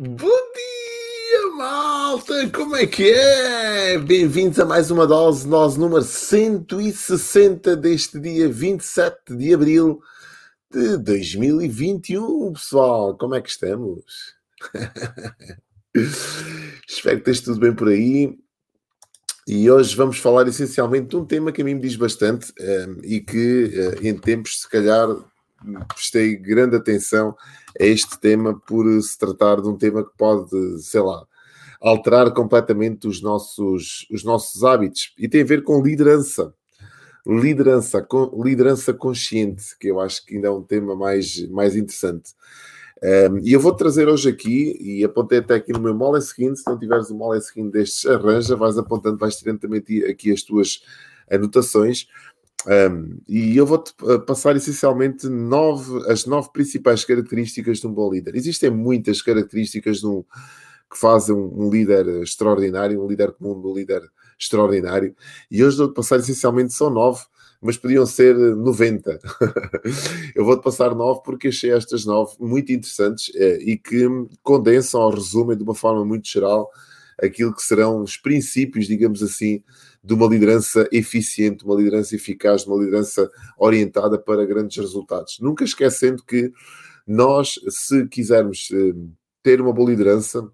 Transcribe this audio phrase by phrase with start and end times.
[0.00, 2.48] Bom dia, malta!
[2.50, 3.98] Como é que é?
[3.98, 10.00] Bem-vindos a mais uma dose, dose número 160 deste dia 27 de abril
[10.70, 13.18] de 2021, pessoal.
[13.18, 14.04] Como é que estamos?
[16.88, 18.38] Espero que esteja tudo bem por aí.
[19.48, 22.62] E hoje vamos falar essencialmente de um tema que a mim me diz bastante um,
[22.62, 25.08] eh, e que uh, em tempos, se calhar,
[25.88, 27.34] prestei grande atenção
[27.78, 31.26] a este tema por se tratar de um tema que pode, sei lá,
[31.80, 36.52] alterar completamente os nossos, os nossos hábitos e tem a ver com liderança.
[37.26, 42.32] Liderança, com, liderança consciente, que eu acho que ainda é um tema mais, mais interessante.
[43.02, 46.58] Um, e eu vou trazer hoje aqui, e apontei até aqui no meu mole seguinte,
[46.58, 50.42] se não tiveres o mole seguinte destes, arranja, vais apontando, vais tirando também aqui as
[50.42, 50.82] tuas
[51.30, 52.08] anotações.
[52.66, 58.10] Um, e eu vou-te uh, passar essencialmente nove, as nove principais características de um bom
[58.10, 58.34] líder.
[58.34, 60.24] Existem muitas características um,
[60.90, 64.02] que fazem um, líder extraordinário, um líder comum, um líder
[64.38, 65.14] extraordinário.
[65.50, 67.22] E hoje vou-te passar essencialmente são nove,
[67.60, 69.18] mas podiam ser 90.
[70.34, 74.06] eu vou-te passar nove porque achei estas nove muito interessantes eh, e que
[74.42, 76.70] condensam ou resumem de uma forma muito geral
[77.20, 79.62] aquilo que serão os princípios, digamos assim,
[80.08, 85.38] de uma liderança eficiente, uma liderança eficaz, uma liderança orientada para grandes resultados.
[85.38, 86.50] Nunca esquecendo que
[87.06, 88.94] nós, se quisermos eh,
[89.42, 90.50] ter uma boa liderança,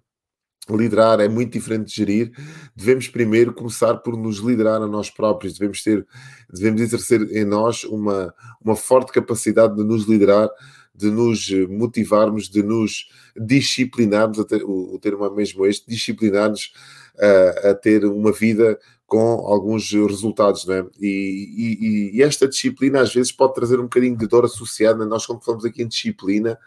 [0.69, 2.31] liderar é muito diferente de gerir.
[2.75, 5.53] Devemos primeiro começar por nos liderar a nós próprios.
[5.53, 6.05] Devemos ter,
[6.53, 10.49] devemos exercer em nós uma, uma forte capacidade de nos liderar,
[10.93, 16.73] de nos motivarmos, de nos disciplinarmos, o, termo é mesmo este, disciplinar-nos
[17.19, 20.85] a, a ter uma vida com alguns resultados, não é?
[20.99, 25.05] E, e, e, esta disciplina às vezes pode trazer um bocadinho de dor associada.
[25.05, 26.57] Nós, quando falamos aqui em disciplina,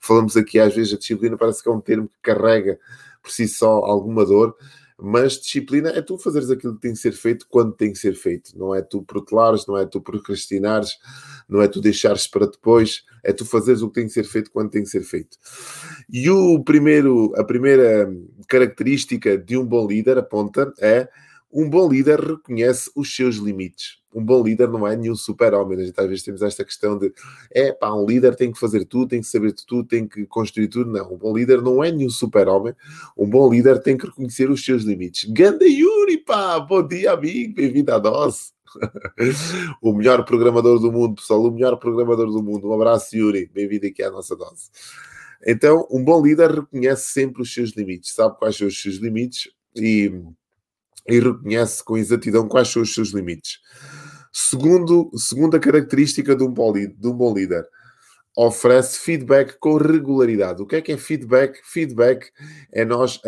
[0.00, 2.78] falamos aqui às vezes a disciplina parece que é um termo que carrega
[3.22, 4.56] por si só alguma dor,
[5.00, 8.14] mas disciplina é tu fazeres aquilo que tem que ser feito quando tem que ser
[8.14, 10.98] feito, não é tu protelares, não é tu procrastinares,
[11.48, 14.50] não é tu deixares para depois, é tu fazeres o que tem que ser feito
[14.50, 15.38] quando tem que ser feito.
[16.12, 18.12] E o primeiro, a primeira
[18.48, 21.08] característica de um bom líder aponta é
[21.50, 23.98] um bom líder reconhece os seus limites.
[24.14, 25.84] Um bom líder não é nenhum super-homem.
[25.84, 27.12] Gente às vezes temos esta questão de
[27.50, 30.26] é pá, um líder tem que fazer tudo, tem que saber de tudo, tem que
[30.26, 30.90] construir tudo.
[30.90, 32.74] Não, um bom líder não é nenhum super-homem.
[33.16, 35.30] Um bom líder tem que reconhecer os seus limites.
[35.30, 36.58] Ganda Yuri, pá!
[36.60, 38.52] Bom dia, amigo, bem-vindo à dose.
[39.80, 42.68] o melhor programador do mundo, pessoal, o melhor programador do mundo.
[42.68, 44.70] Um abraço, Yuri, bem-vindo aqui à nossa dose.
[45.46, 49.50] Então, um bom líder reconhece sempre os seus limites, sabe quais são os seus limites
[49.76, 50.12] e
[51.08, 53.58] e reconhece com exatidão quais são os seus limites.
[54.32, 57.66] Segundo, segunda característica de um, bom de um bom líder,
[58.36, 60.62] oferece feedback com regularidade.
[60.62, 61.58] O que é que é feedback?
[61.64, 62.30] Feedback
[62.72, 63.20] é nós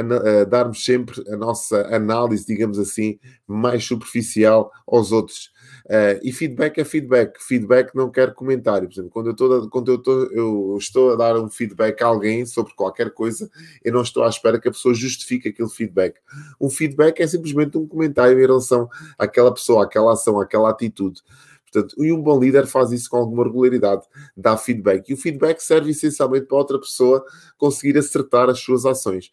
[0.48, 5.50] darmos sempre a nossa análise, digamos assim, mais superficial aos outros.
[5.86, 7.42] Uh, e feedback é feedback.
[7.42, 8.88] Feedback não quer comentário.
[8.88, 12.44] Por exemplo, quando eu, estou, quando eu, eu estou a dar um feedback a alguém
[12.46, 13.50] sobre qualquer coisa,
[13.84, 16.16] eu não estou à espera que a pessoa justifique aquele feedback.
[16.60, 18.88] Um feedback é simplesmente um comentário em relação
[19.18, 21.22] àquela pessoa, àquela ação, àquela atitude.
[21.70, 24.02] Portanto, e um bom líder faz isso com alguma regularidade,
[24.36, 25.08] dá feedback.
[25.08, 27.24] E o feedback serve essencialmente para outra pessoa
[27.56, 29.30] conseguir acertar as suas ações.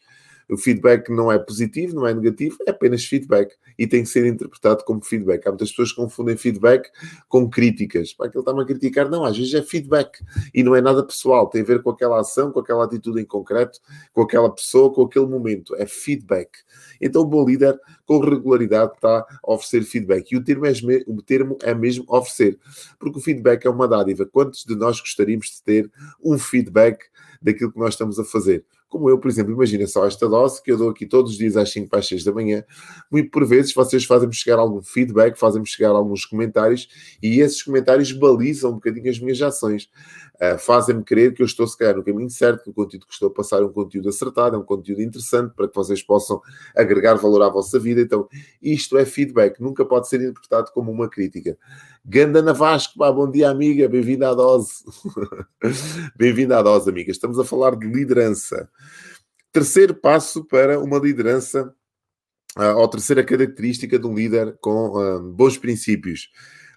[0.50, 4.26] O feedback não é positivo, não é negativo, é apenas feedback e tem que ser
[4.26, 5.46] interpretado como feedback.
[5.46, 6.90] Há muitas pessoas que confundem feedback
[7.28, 8.14] com críticas.
[8.14, 10.20] Para que ele está-me a criticar, não, às vezes é feedback
[10.54, 13.26] e não é nada pessoal, tem a ver com aquela ação, com aquela atitude em
[13.26, 13.80] concreto,
[14.14, 15.76] com aquela pessoa, com aquele momento.
[15.76, 16.50] É feedback.
[17.02, 20.32] Então, o bom líder, com regularidade, está a oferecer feedback.
[20.32, 20.74] E o termo é,
[21.08, 22.58] o termo é mesmo oferecer,
[22.98, 24.26] porque o feedback é uma dádiva.
[24.26, 25.92] Quantos de nós gostaríamos de ter
[26.24, 27.06] um feedback
[27.42, 28.66] daquilo que nós estamos a fazer?
[28.90, 31.58] Como eu, por exemplo, imagina só esta dose que eu dou aqui todos os dias
[31.58, 32.64] às 5 para as 6 da manhã.
[33.12, 36.88] Muito por vezes vocês fazem-me chegar algum feedback, fazem-me chegar alguns comentários
[37.22, 39.90] e esses comentários balizam um bocadinho as minhas ações.
[40.40, 43.14] Uh, fazem-me crer que eu estou, se calhar, no caminho certo, que o conteúdo que
[43.14, 46.40] estou a passar é um conteúdo acertado, é um conteúdo interessante para que vocês possam
[46.76, 48.02] agregar valor à vossa vida.
[48.02, 48.28] Então,
[48.62, 51.58] isto é feedback, nunca pode ser interpretado como uma crítica.
[52.06, 54.84] Ganda na Vasco, pá, bom dia, amiga, bem-vinda à dose.
[56.16, 57.12] bem-vinda à dose, amiga.
[57.12, 58.70] Estamos a falar de liderança.
[59.52, 61.74] Terceiro passo para uma liderança,
[62.56, 66.30] uh, ou terceira característica de um líder com uh, bons princípios.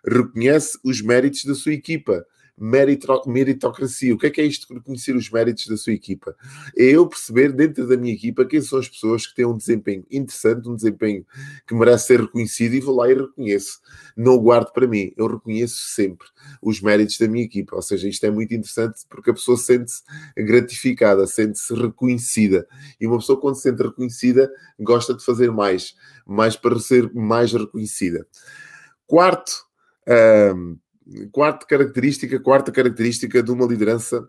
[0.02, 2.24] Reconhece os méritos da sua equipa.
[2.58, 4.14] Meritocracia.
[4.14, 6.36] O que é que é isto de reconhecer os méritos da sua equipa?
[6.76, 10.04] É eu perceber dentro da minha equipa quem são as pessoas que têm um desempenho
[10.10, 11.24] interessante, um desempenho
[11.66, 13.80] que merece ser reconhecido e vou lá e reconheço.
[14.16, 16.26] Não o guardo para mim, eu reconheço sempre
[16.62, 17.76] os méritos da minha equipa.
[17.76, 20.02] Ou seja, isto é muito interessante porque a pessoa sente-se
[20.36, 22.66] gratificada, sente-se reconhecida.
[23.00, 25.94] E uma pessoa, quando se sente reconhecida, gosta de fazer mais,
[26.26, 28.26] mais para ser mais reconhecida.
[29.06, 29.52] Quarto,
[30.56, 30.78] um,
[31.32, 34.28] quarta característica, quarta característica de uma liderança,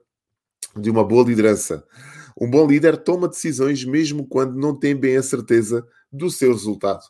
[0.75, 1.83] de uma boa liderança.
[2.39, 7.01] Um bom líder toma decisões mesmo quando não tem bem a certeza do seu resultado.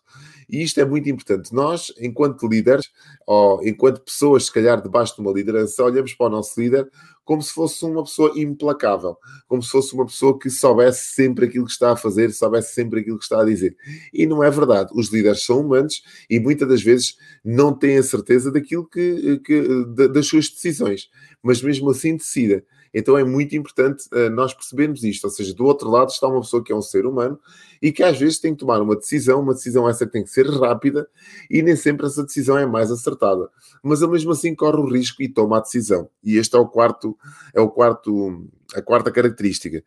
[0.50, 1.53] E isto é muito importante.
[1.53, 2.89] Nós, enquanto líderes,
[3.25, 6.89] ou enquanto pessoas, se calhar, debaixo de uma liderança, olhamos para o nosso líder
[7.24, 9.15] como se fosse uma pessoa implacável,
[9.48, 13.00] como se fosse uma pessoa que soubesse sempre aquilo que está a fazer, soubesse sempre
[13.00, 13.75] aquilo que está a dizer.
[14.12, 14.92] E não é verdade.
[14.94, 19.63] Os líderes são humanos e muitas das vezes não têm a certeza daquilo que, que
[20.09, 21.09] das suas decisões,
[21.42, 22.63] mas mesmo assim decidem.
[22.93, 25.25] Então é muito importante uh, nós percebermos isto.
[25.25, 27.39] Ou seja, do outro lado está uma pessoa que é um ser humano
[27.81, 30.47] e que às vezes tem que tomar uma decisão, uma decisão essa tem que ser
[30.49, 31.07] rápida
[31.49, 33.49] e nem sempre essa decisão é mais acertada.
[33.81, 36.09] Mas mesmo assim corre o risco e toma a decisão.
[36.23, 37.17] E este é o quarto,
[37.53, 39.83] é o quarto, a quarta característica.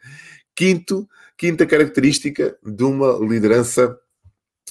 [0.57, 3.99] Quinto, quinta característica de uma liderança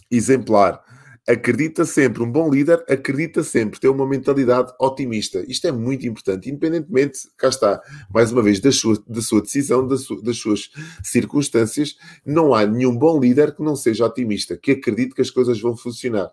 [0.10, 0.84] exemplar
[1.28, 5.44] acredita sempre, um bom líder acredita sempre, tem uma mentalidade otimista.
[5.48, 7.82] Isto é muito importante, independentemente, cá está,
[8.14, 10.70] mais uma vez, da sua, da sua decisão, da das suas
[11.04, 15.60] circunstâncias, não há nenhum bom líder que não seja otimista, que acredite que as coisas
[15.60, 16.30] vão funcionar,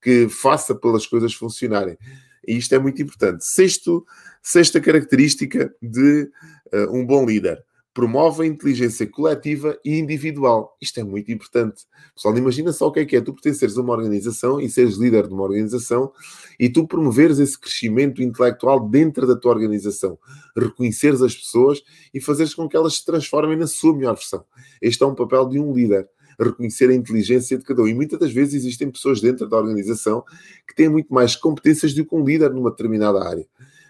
[0.00, 1.98] que faça pelas coisas funcionarem.
[2.46, 3.44] E isto é muito importante.
[3.44, 4.06] Sexto,
[4.42, 6.30] sexta característica de
[6.72, 7.62] uh, um bom líder
[7.98, 10.76] promove a inteligência coletiva e individual.
[10.80, 11.82] Isto é muito importante.
[12.14, 14.94] Pessoal, imagina só o que é que é tu pertenceres a uma organização e seres
[14.94, 16.12] líder de uma organização
[16.60, 20.16] e tu promoveres esse crescimento intelectual dentro da tua organização,
[20.56, 21.82] reconheceres as pessoas
[22.14, 24.44] e fazeres com que elas se transformem na sua melhor versão.
[24.80, 26.08] Este é um papel de um líder
[26.38, 27.88] reconhecer a inteligência de cada um.
[27.88, 30.22] E muitas das vezes existem pessoas dentro da organização
[30.68, 33.44] que têm muito mais competências do que um líder numa determinada área.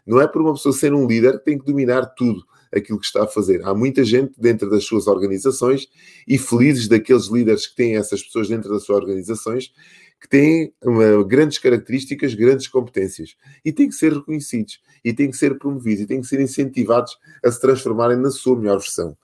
[0.06, 2.43] Não é por uma pessoa ser um líder que tem que dominar tudo
[2.75, 3.65] aquilo que está a fazer.
[3.65, 5.88] Há muita gente dentro das suas organizações
[6.26, 9.73] e felizes daqueles líderes que têm essas pessoas dentro das suas organizações
[10.20, 15.37] que têm uma, grandes características, grandes competências e têm que ser reconhecidos e têm que
[15.37, 19.17] ser promovidos e têm que ser incentivados a se transformarem na sua melhor versão.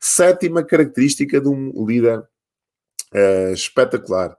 [0.00, 4.36] Sétima característica de um líder uh, espetacular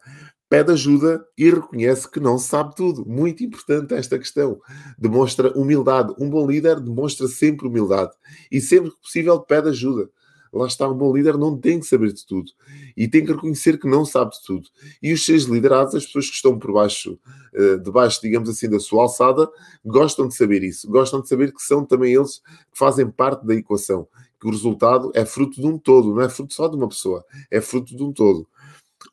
[0.56, 3.06] pede ajuda e reconhece que não sabe tudo.
[3.06, 4.58] Muito importante esta questão.
[4.98, 6.14] Demonstra humildade.
[6.18, 8.14] Um bom líder demonstra sempre humildade
[8.50, 10.10] e sempre que possível pede ajuda.
[10.54, 12.50] Lá está, um bom líder não tem que saber de tudo
[12.96, 14.70] e tem que reconhecer que não sabe de tudo.
[15.04, 17.20] E os seus liderados, as pessoas que estão por baixo,
[17.54, 19.50] uh, debaixo, digamos assim, da sua alçada,
[19.84, 20.90] gostam de saber isso.
[20.90, 22.38] Gostam de saber que são também eles
[22.72, 24.08] que fazem parte da equação.
[24.40, 27.26] Que o resultado é fruto de um todo, não é fruto só de uma pessoa,
[27.52, 28.48] é fruto de um todo.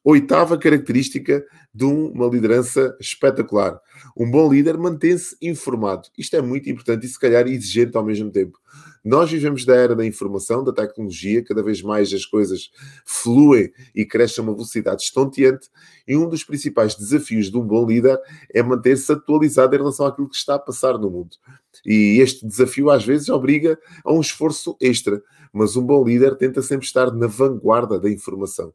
[0.04, 1.44] Oitava característica
[1.74, 3.80] de uma liderança espetacular.
[4.16, 6.08] Um bom líder mantém-se informado.
[6.18, 8.58] Isto é muito importante e, se calhar, exigente ao mesmo tempo.
[9.04, 12.70] Nós vivemos da era da informação, da tecnologia, cada vez mais as coisas
[13.04, 15.68] fluem e crescem a uma velocidade estonteante,
[16.06, 18.18] e um dos principais desafios de um bom líder
[18.54, 21.36] é manter-se atualizado em relação àquilo que está a passar no mundo.
[21.84, 25.20] E este desafio, às vezes, obriga a um esforço extra,
[25.52, 28.72] mas um bom líder tenta sempre estar na vanguarda da informação.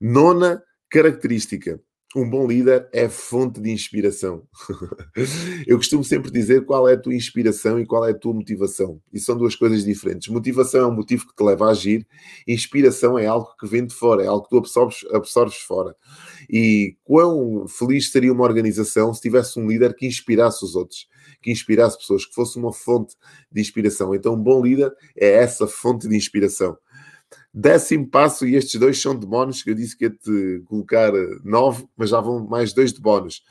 [0.00, 1.80] Nona característica.
[2.16, 4.42] Um bom líder é fonte de inspiração.
[5.66, 8.98] Eu costumo sempre dizer qual é a tua inspiração e qual é a tua motivação.
[9.12, 10.28] E são duas coisas diferentes.
[10.28, 12.06] Motivação é um motivo que te leva a agir,
[12.46, 15.94] inspiração é algo que vem de fora, é algo que tu absorves, absorves fora.
[16.48, 21.06] E quão feliz seria uma organização se tivesse um líder que inspirasse os outros,
[21.42, 23.16] que inspirasse pessoas, que fosse uma fonte
[23.52, 24.14] de inspiração.
[24.14, 26.78] Então, um bom líder é essa fonte de inspiração.
[27.60, 31.10] Décimo passo, e estes dois são de bónus, que eu disse que ia-te colocar
[31.42, 33.42] nove, mas já vão mais dois de bónus.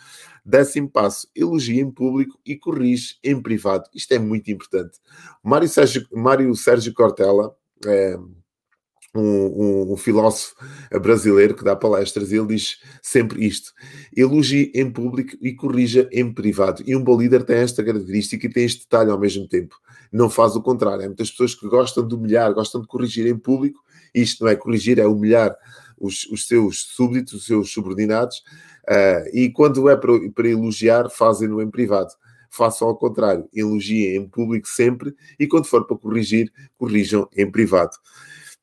[0.45, 3.83] Décimo passo, elogia em público e corrige em privado.
[3.93, 4.97] Isto é muito importante.
[5.43, 7.53] Mário Sérgio, Mário Sérgio Cortella,
[7.85, 8.17] é,
[9.13, 10.55] um, um, um, filósofo
[11.01, 13.73] brasileiro que dá palestras, ele diz sempre isto:
[14.15, 16.81] elogie em público e corrija em privado.
[16.85, 19.75] E um bom líder tem esta característica e tem este detalhe ao mesmo tempo.
[20.13, 21.03] Não faz o contrário.
[21.03, 23.85] Há muitas pessoas que gostam de humilhar, gostam de corrigir em público.
[24.13, 25.55] Isto não é corrigir, é humilhar
[25.97, 28.37] os, os seus súbditos, os seus subordinados.
[28.89, 32.11] Uh, e quando é para, para elogiar, fazem-no em privado
[32.49, 37.91] façam ao contrário, elogiem em público sempre e quando for para corrigir, corrijam em privado.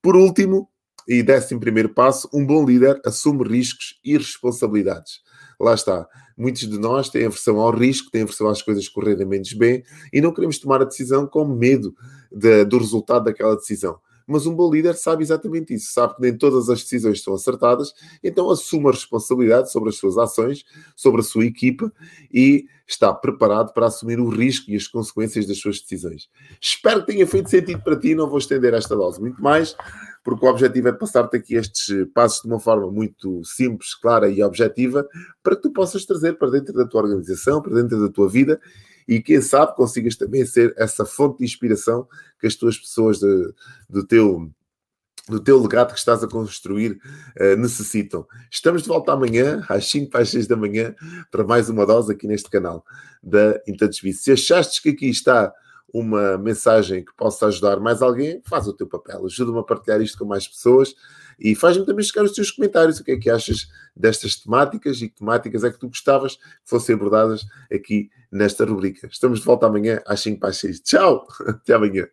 [0.02, 0.68] Por último,
[1.06, 5.20] e décimo primeiro passo, um bom líder assume riscos e responsabilidades.
[5.60, 6.08] Lá está.
[6.36, 10.20] muitos de nós têm aversão ao risco, têm aversão às coisas correrem menos bem e
[10.20, 11.94] não queremos tomar a decisão com medo
[12.32, 13.98] de, do resultado daquela decisão.
[14.26, 17.92] Mas um bom líder sabe exatamente isso, sabe que nem todas as decisões estão acertadas,
[18.22, 20.64] então assume a responsabilidade sobre as suas ações,
[20.96, 21.92] sobre a sua equipa
[22.32, 26.28] e está preparado para assumir o risco e as consequências das suas decisões.
[26.60, 29.74] Espero que tenha feito sentido para ti, não vou estender esta dose muito mais,
[30.22, 34.42] porque o objetivo é passar-te aqui estes passos de uma forma muito simples, clara e
[34.42, 35.06] objetiva,
[35.42, 38.60] para que tu possas trazer para dentro da tua organização, para dentro da tua vida
[39.06, 42.08] e quem sabe consigas também ser essa fonte de inspiração
[42.40, 43.54] que as tuas pessoas de,
[43.88, 44.50] do teu
[45.26, 47.00] do teu legado que estás a construir
[47.40, 48.26] uh, necessitam.
[48.50, 50.94] Estamos de volta amanhã, às 5 para as 6 da manhã,
[51.30, 52.84] para mais uma dose aqui neste canal
[53.22, 54.22] da Intouchability.
[54.22, 55.50] Se achaste que aqui está
[55.94, 59.24] uma mensagem que possa ajudar mais alguém, faz o teu papel.
[59.26, 60.92] Ajuda-me a partilhar isto com mais pessoas
[61.38, 62.98] e faz-me também chegar os teus comentários.
[62.98, 66.42] O que é que achas destas temáticas e que temáticas é que tu gostavas que
[66.64, 69.06] fossem abordadas aqui nesta rubrica.
[69.06, 70.80] Estamos de volta amanhã às 5 para as 6.
[70.80, 71.28] Tchau!
[71.46, 72.08] Até amanhã.